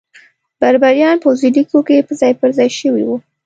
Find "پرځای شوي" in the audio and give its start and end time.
2.41-3.03